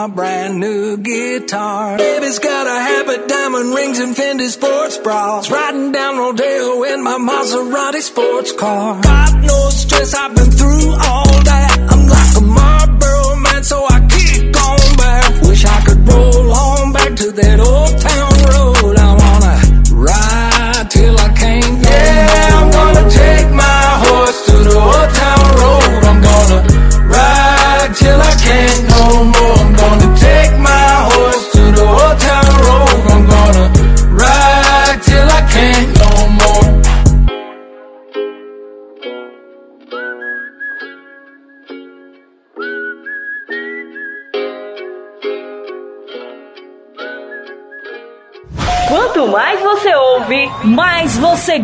my 0.00 0.06
brand 0.06 0.58
new 0.58 0.96
guitar. 0.96 1.98
Baby's 1.98 2.38
got 2.38 2.66
a 2.66 2.78
habit, 2.90 3.28
diamond 3.28 3.74
rings, 3.74 3.98
and 3.98 4.16
Fendi 4.16 4.48
sports 4.48 4.96
bras. 4.96 5.50
Riding 5.50 5.92
down 5.92 6.16
Rodeo 6.16 6.84
in 6.84 7.02
my 7.02 7.18
Maserati 7.18 8.00
sports 8.00 8.52
car. 8.52 8.98
God 9.02 9.44
no 9.44 9.68
stress, 9.68 10.14
I've 10.14 10.34
been 10.34 10.50
through 10.50 10.90
all 10.92 11.32
that. 11.50 11.76
I'm 11.92 12.04
like 12.16 12.32
a 12.34 12.44
Marlboro 12.56 13.36
man, 13.44 13.62
so 13.62 13.84
I 13.84 13.98
keep 14.08 14.56
on 14.56 14.96
back. 14.96 15.42
Wish 15.42 15.64
I 15.66 15.84
could 15.84 16.08
roll 16.08 16.50
on 16.50 16.92
back 16.94 17.16
to 17.16 17.32
that 17.32 17.60
old 17.60 18.00
town. 18.00 18.09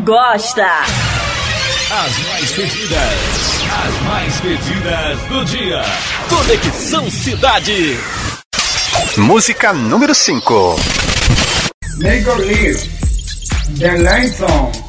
gosta. 0.07 0.65
As 1.91 2.19
mais 2.29 2.53
pedidas, 2.53 3.61
as 3.73 4.03
mais 4.03 4.41
pedidas 4.41 5.19
do 5.29 5.45
dia. 5.45 5.83
Conexão 6.29 7.11
Cidade. 7.11 7.99
Música 9.17 9.73
número 9.73 10.15
5. 10.15 10.77
Make 11.99 12.29
or 12.29 12.39
Leave, 12.39 12.89
The 13.81 13.97
Line 13.97 14.29
Song. 14.29 14.86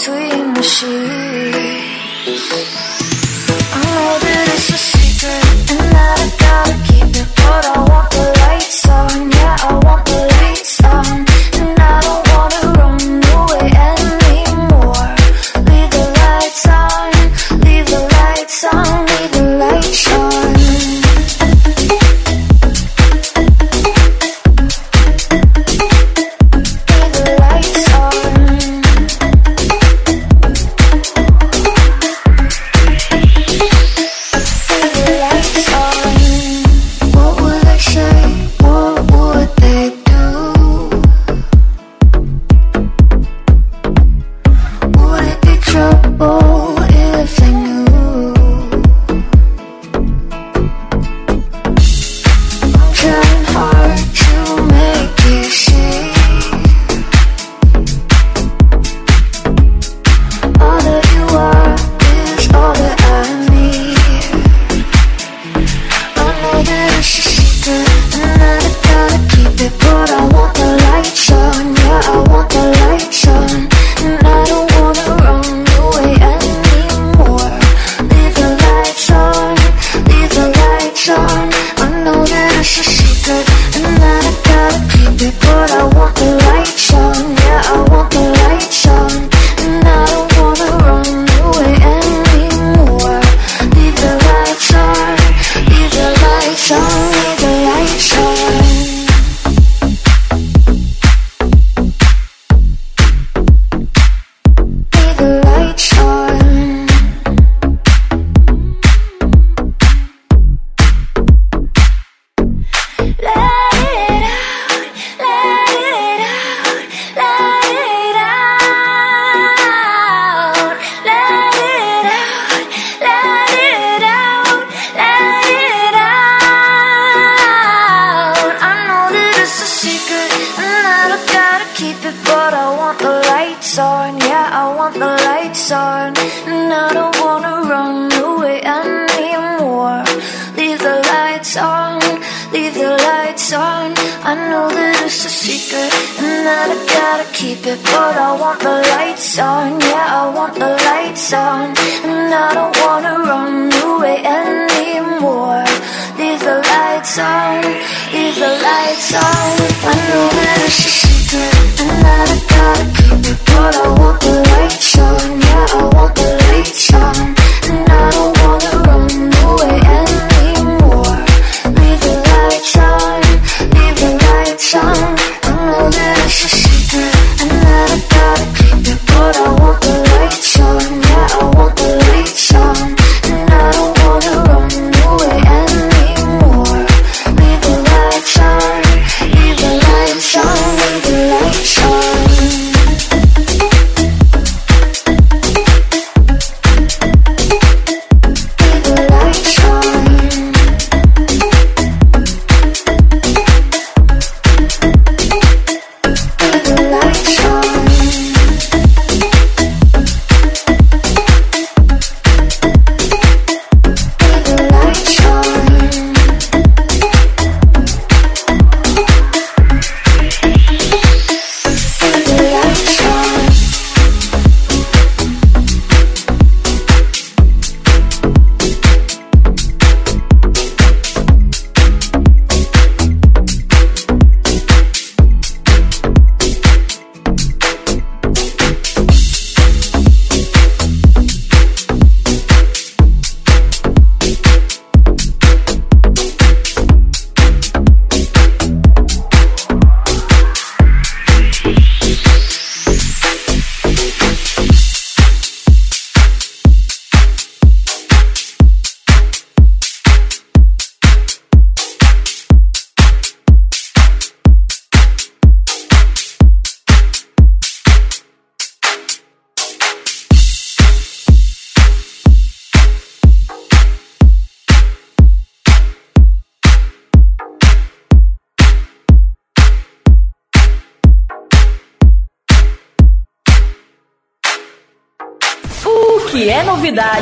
between 0.00 0.54
the 0.54 0.62
sheets. 0.62 1.90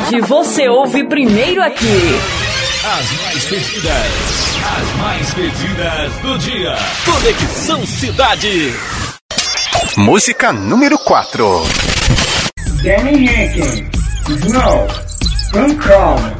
Hoje 0.09 0.21
você 0.21 0.67
ouve 0.67 1.03
primeiro 1.03 1.61
aqui. 1.61 1.85
As 2.83 3.21
mais 3.21 3.45
pedidas, 3.45 4.55
as 4.65 4.97
mais 4.97 5.33
pedidas 5.35 6.13
do 6.23 6.37
dia. 6.39 6.75
Conexão 7.05 7.85
Cidade. 7.85 8.73
Música 9.97 10.51
número 10.51 10.97
4. 10.97 11.63
Danny 12.81 13.27
Jenkins, 13.27 13.83
Snow, 14.27 14.87
Uncrawl. 15.53 16.39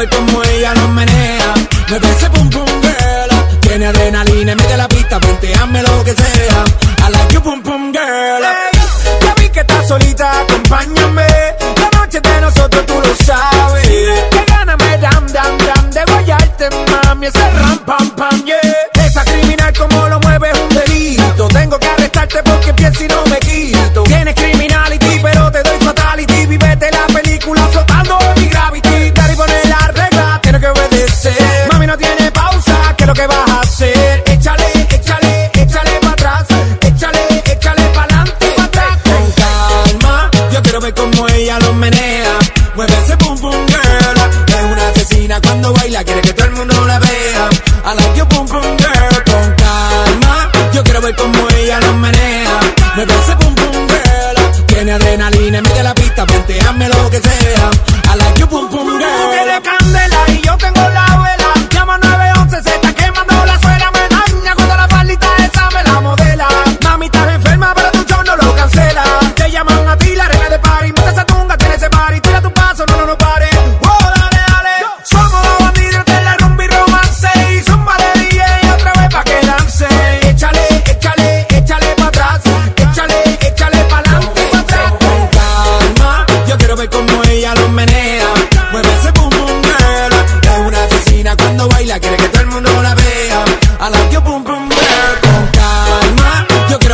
ver 0.00 0.08
cómo 0.08 0.42
ella 0.44 0.74
lo 0.74 0.88
menea. 0.88 1.54
Me 1.90 2.00
parece 2.00 2.28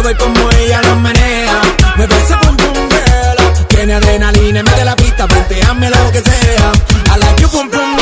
doy 0.07 0.15
como 0.15 0.51
ella 0.53 0.81
lo 0.83 0.97
menea. 0.97 1.61
Me 1.97 2.07
parece 2.07 2.35
con 2.39 2.57
pum 2.57 2.89
vela. 2.89 3.67
Tiene 3.69 3.95
adrenalina, 3.95 4.63
me 4.63 4.71
de 4.71 4.85
la 4.85 4.95
pista, 4.95 5.27
planteame 5.27 5.91
lo 5.91 6.13
que 6.13 6.21
sea. 6.21 6.73
A 7.13 7.17
la 7.17 7.35
que 7.35 7.49
pum 7.49 7.69
pum 7.69 7.96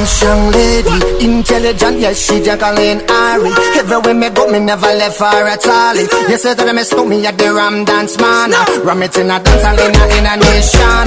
nice 0.00 0.22
young 0.22 0.50
lady, 0.50 0.96
intelligent, 1.24 1.98
yes, 2.00 2.16
she 2.24 2.40
Jacqueline 2.42 3.00
Ari. 3.08 3.52
Everywhere 3.76 4.14
me 4.14 4.28
go, 4.30 4.50
me 4.50 4.58
never 4.58 4.92
left 4.96 5.20
her 5.20 5.46
at 5.46 5.66
all. 5.66 5.96
You 6.30 6.38
said 6.38 6.56
that 6.56 6.74
me 6.74 6.82
stole 6.82 7.04
me 7.04 7.26
at 7.26 7.36
the 7.36 7.52
Ram 7.52 7.84
Dance 7.84 8.16
Man. 8.16 8.50
Ram 8.84 9.02
it 9.02 9.16
in 9.18 9.30
a 9.30 9.36
dance 9.36 9.64
hall 9.64 9.76
in 9.76 9.92
a, 9.92 10.04
in 10.16 10.24
a 10.24 10.34
nation. 10.40 11.06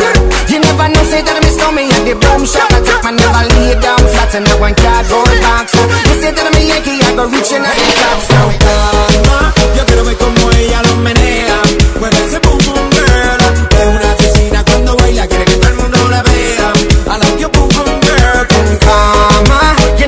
You 0.51 0.59
never 0.61 0.87
know, 0.93 1.03
say 1.09 1.21
that 1.25 1.37
me 1.41 1.49
stole 1.49 1.73
me 1.73 1.89
at 1.89 2.03
the 2.05 2.13
boom 2.21 2.45
shop. 2.45 2.69
I 2.69 2.79
take 2.85 3.01
my 3.01 3.11
never 3.17 3.43
lay 3.57 3.73
down 3.81 4.03
flat 4.13 4.31
in 4.37 4.45
a 4.45 4.53
one 4.61 4.77
cardboard 4.77 5.37
box. 5.41 5.73
You 5.73 6.15
said 6.21 6.37
that 6.37 6.47
me 6.53 6.61
Yankee, 6.69 7.01
I 7.01 7.09
go 7.17 7.25
reaching 7.33 7.65
at 7.65 7.73
the 7.73 7.89
top. 7.97 8.19
So, 8.29 8.39
calma, 8.61 9.39
yo 9.73 9.81
quiero 9.89 10.03
ver 10.05 10.17
como 10.21 10.45
ella 10.53 10.79
lo 10.85 10.95
menea. 11.01 11.57
Mueve 11.97 12.19
ese 12.29 12.37
boom 12.45 12.61
boom 12.61 13.02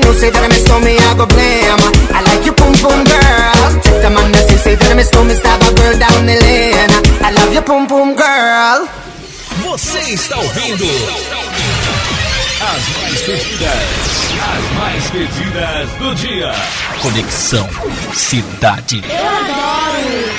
You 0.06 0.12
say 0.14 0.30
that 0.30 0.48
me 0.48 0.56
stole 0.62 0.80
me, 0.86 0.94
I 0.96 1.14
go 1.18 1.26
blame. 1.26 1.82
I 2.14 2.22
like 2.22 2.46
your 2.46 2.54
boom 2.54 2.72
boom 2.78 3.02
girl. 3.02 3.70
The 4.00 4.10
man 4.14 4.30
that 4.30 4.46
say 4.62 4.76
that 4.78 4.94
me 4.94 5.02
stole 5.02 5.24
me, 5.26 5.34
stab 5.34 5.60
a 5.60 5.70
girl 5.74 5.98
down 5.98 6.26
the 6.30 6.36
lane. 6.46 6.90
I 7.26 7.30
love 7.34 7.52
your 7.52 7.66
boom 7.66 7.86
boom 7.90 8.14
girl. 8.14 8.86
Você 9.66 9.98
está 10.14 10.38
ouvindo 10.38 10.86
as 12.62 12.82
mais 12.96 13.20
pedidas, 13.22 13.82
as 14.40 14.64
mais 14.78 15.10
pedidas 15.10 15.90
do 15.98 16.14
dia. 16.14 16.52
Conexão 17.02 17.68
Cidade. 18.14 19.02
Eu 19.10 19.28
adoro. 19.28 20.30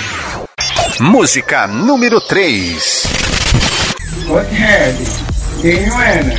Música 1.12 1.68
número 1.68 2.22
3. 2.22 3.04
Hothead, 4.30 4.98
quem 5.62 5.86
não 5.88 6.02
era? 6.02 6.36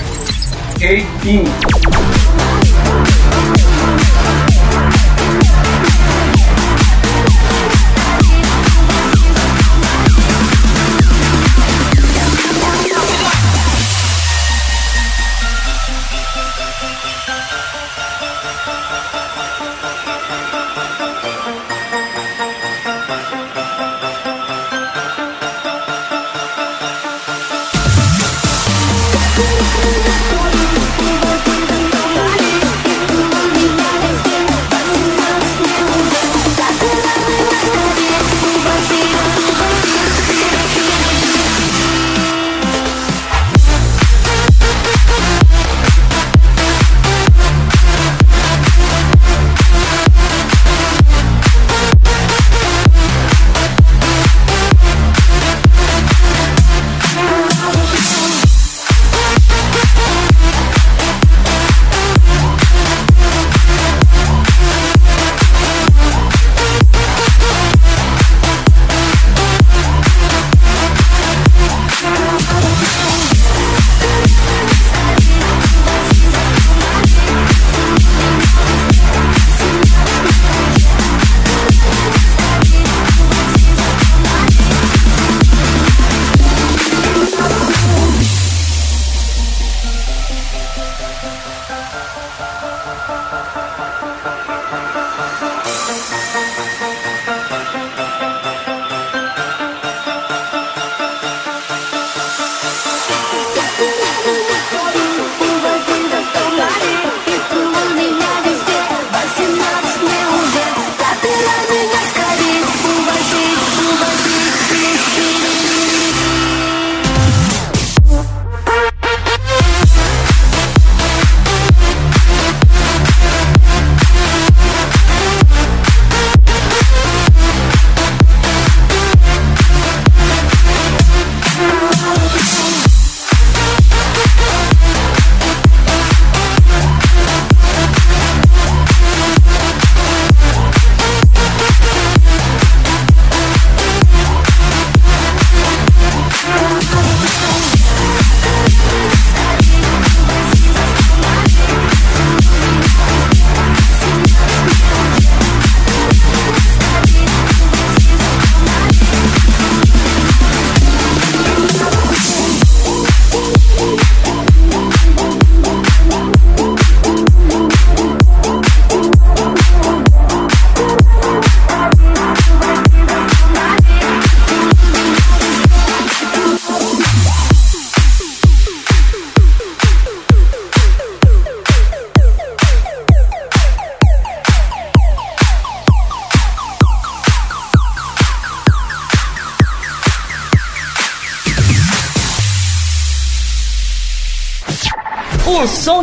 18. 0.78 2.17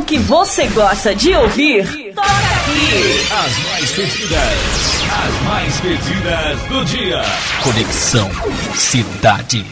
Que 0.06 0.20
você 0.20 0.68
gosta 0.68 1.16
de 1.16 1.34
ouvir, 1.34 2.14
toca 2.14 2.28
aqui. 2.28 3.26
As 3.32 3.58
mais 3.66 3.92
pedidas, 3.92 5.04
as 5.12 5.44
mais 5.44 5.80
pedidas 5.80 6.60
do 6.70 6.86
dia. 6.86 7.22
Conexão 7.64 8.30
Cidade. 8.76 9.66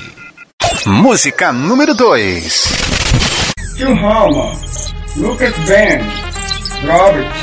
Música 0.87 1.53
número 1.53 1.93
2. 1.93 2.73
Tio 3.77 3.95
Roma, 3.95 4.55
Lucas 5.17 5.53
Band, 5.67 6.91
Robert. 6.91 7.42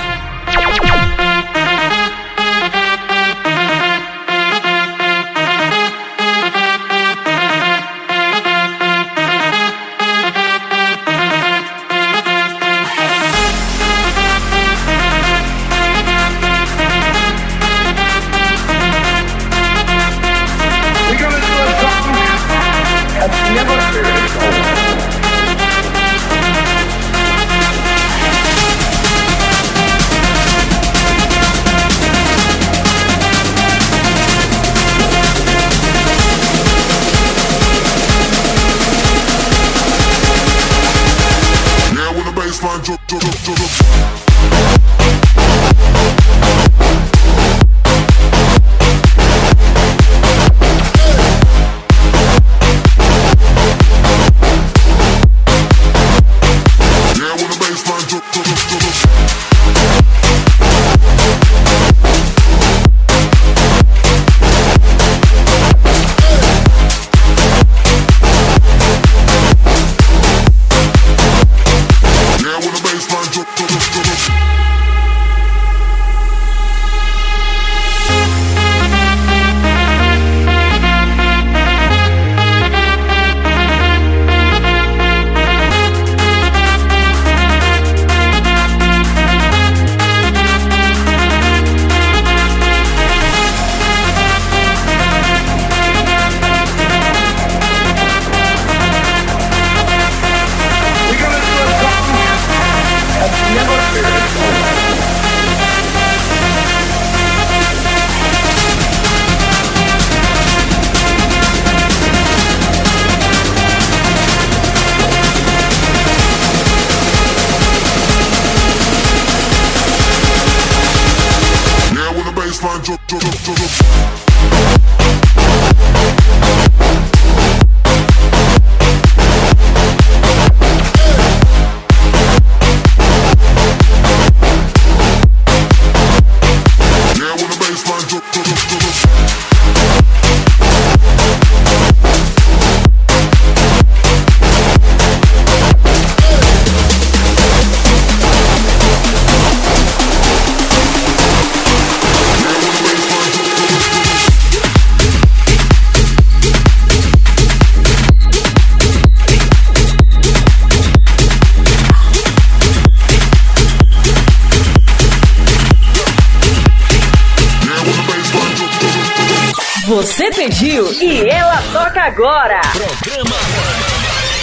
Você 170.11 170.29
pediu 170.33 170.93
e 171.01 171.29
ela 171.29 171.63
toca 171.73 172.03
agora. 172.03 172.61
Programa 172.73 173.37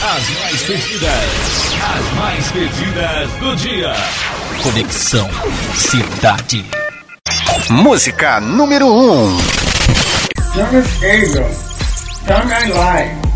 As 0.01 0.29
mais 0.39 0.63
pedidas. 0.63 1.73
As 1.83 2.13
mais 2.13 2.51
pedidas 2.53 3.29
do 3.31 3.55
dia. 3.57 3.93
Conexão 4.63 5.29
Cidade. 5.75 6.65
Música 7.69 8.39
número 8.39 8.87
1. 8.87 9.25
Um. 9.25 9.37
Jonas 10.55 10.87
Abel, 11.03 11.51
Time 12.25 12.73
I. 12.73 13.26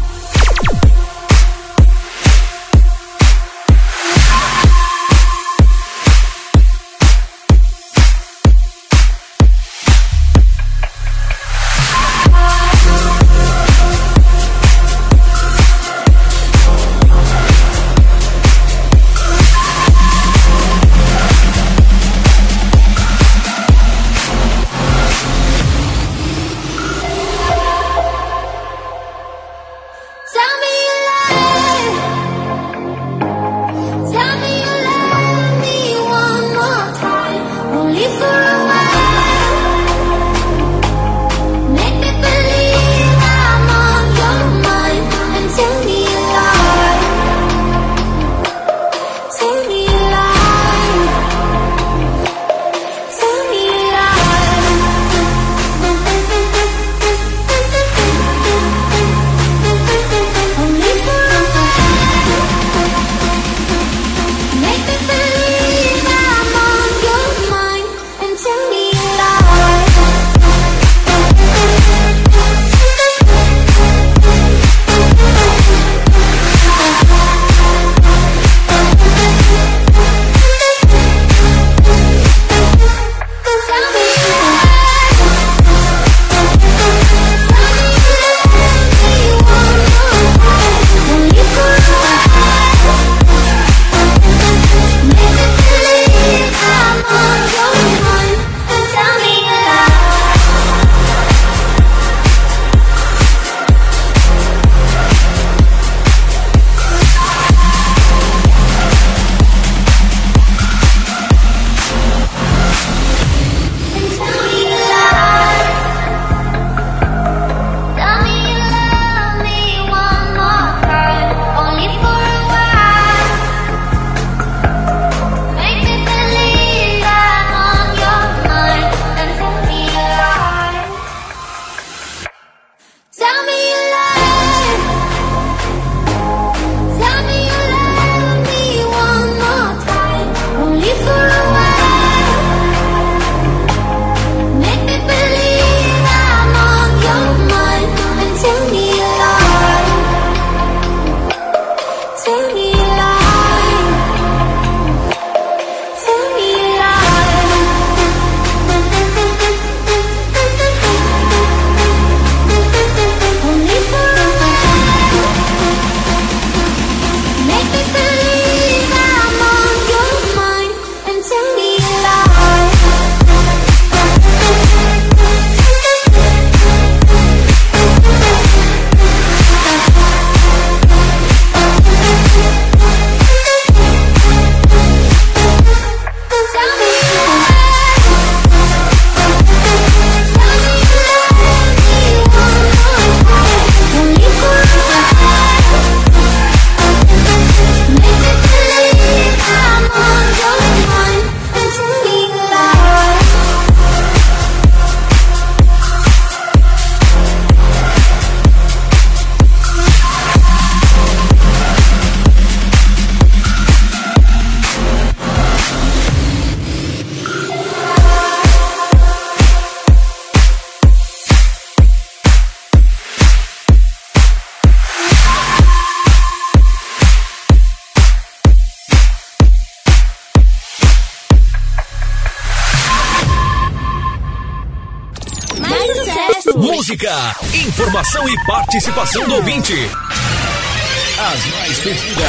informação 237.72 238.28
e 238.28 238.46
participação 238.46 239.24
do 239.30 239.36
ouvinte. 239.36 239.74
As 239.74 241.46
mais 241.54 241.80
pedidas, 241.80 242.28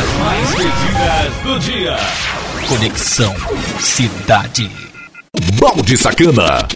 as 0.00 0.18
mais 0.18 0.50
pedidas 0.50 1.34
do 1.44 1.58
dia. 1.60 1.96
Conexão 2.66 3.36
Cidade. 3.78 4.68
Balde 5.60 5.96
Sacana. 5.96 6.66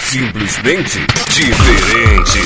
Simplesmente 0.00 1.06
diferente. 1.30 2.40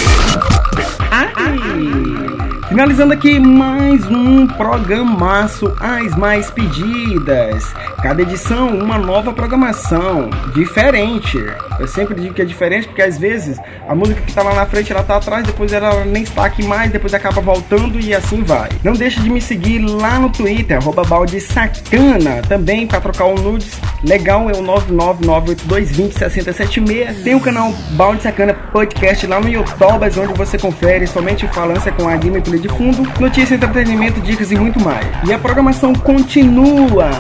Finalizando 2.73 3.12
aqui 3.12 3.39
mais 3.39 4.03
um 4.07 4.47
programaço 4.47 5.77
As 5.79 6.16
Mais 6.16 6.51
Pedidas. 6.51 7.70
Cada 8.03 8.23
edição 8.23 8.68
uma 8.68 8.97
nova 8.97 9.31
programação, 9.31 10.31
diferente. 10.55 11.37
Eu 11.79 11.87
sempre 11.87 12.18
digo 12.18 12.33
que 12.33 12.41
é 12.41 12.47
diferente 12.47 12.89
porque 12.89 13.03
às 13.03 13.18
vezes 13.18 13.59
a 13.87 13.95
música 13.95 14.23
que 14.23 14.33
tá 14.33 14.43
lá 14.43 14.55
na 14.55 14.64
frente 14.64 14.91
ela 14.91 15.03
tá 15.03 15.16
atrás, 15.16 15.47
depois 15.47 15.70
ela 15.70 16.03
nem 16.07 16.23
está 16.23 16.47
aqui 16.47 16.64
mais, 16.64 16.91
depois 16.91 17.12
acaba 17.12 17.43
voltando 17.43 18.01
e 18.01 18.14
assim 18.14 18.43
vai. 18.43 18.70
Não 18.83 18.95
deixe 18.95 19.20
de 19.20 19.29
me 19.29 19.43
seguir 19.43 19.81
lá 19.81 20.18
no 20.18 20.31
Twitter, 20.31 20.79
balde 21.07 21.43
sacana. 21.43 22.41
Também 22.49 22.87
para 22.87 23.03
trocar 23.03 23.27
um 23.27 23.35
nudes, 23.35 23.79
legal 24.03 24.49
é 24.49 24.55
o 24.55 24.62
99982206076. 24.62 27.23
Tem 27.23 27.35
o 27.35 27.41
canal 27.41 27.70
Balde 27.91 28.23
Sacana 28.23 28.55
Podcast 28.55 29.27
lá 29.27 29.41
no 29.41 29.49
YouTube, 29.49 30.07
onde 30.18 30.33
você 30.33 30.57
confere 30.57 31.07
somente 31.07 31.47
falância 31.49 31.93
com 31.93 32.09
a 32.09 32.16
gameplay 32.16 32.62
de 32.63 32.69
fundo, 32.69 33.03
notícia, 33.21 33.57
entretenimento, 33.57 34.21
dicas 34.21 34.53
e 34.53 34.55
muito 34.55 34.81
mais. 34.81 35.05
E 35.27 35.33
a 35.33 35.39
programação 35.39 35.93
continua. 35.93 37.11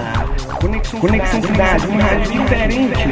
Conexão, 0.60 1.00
Conexão 1.00 1.42
Cidade, 1.42 1.86
uma 1.88 2.02
rádio 2.02 2.32
diferente. 2.32 3.02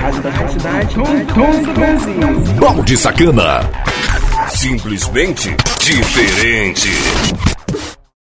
Rádio 0.00 0.22
da 0.22 0.32
sua 0.32 0.48
cidade, 0.48 0.94
com 0.94 1.24
todo 1.34 1.70
o 1.70 1.74
Brasil. 1.74 2.54
Balde 2.60 2.96
Sacana. 2.96 3.68
Simplesmente 4.50 5.56
diferente. 5.80 6.88